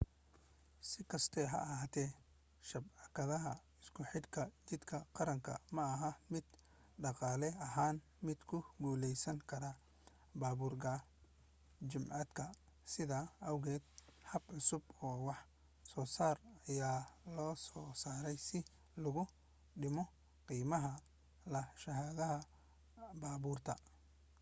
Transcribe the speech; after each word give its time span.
sikasta 0.89 1.41
ha 1.51 1.59
ahaatee 1.69 2.09
shabakadda 2.69 3.37
isku 3.81 4.01
xidhka 4.11 4.41
jidka 4.69 4.97
qaranku 5.15 5.53
maaha 5.77 6.09
mid 6.33 6.45
dhaqaale 7.03 7.49
ahaan 7.67 7.95
mid 8.25 8.39
ku 8.49 8.57
guulaysankara 8.83 9.71
baabuur 10.41 10.73
gacmeedka 10.85 12.43
sidaa 12.93 13.25
awgeed 13.49 13.83
habab 14.29 14.43
cusub 14.57 14.83
oo 15.07 15.17
wax 15.27 15.41
soosaar 15.91 16.37
ayaa 16.71 16.99
lasoo 17.35 17.89
saaray 18.01 18.37
si 18.47 18.59
loogu 19.03 19.23
dhimo 19.81 20.03
qiimaha 20.47 20.91
lahaanshaha 21.53 22.35
baabuurta 23.21 23.73